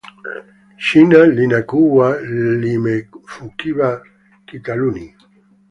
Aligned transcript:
shina 0.77 1.25
linakuwa 1.25 2.21
limefukiwa 2.59 4.07
kitaluni. 4.45 5.15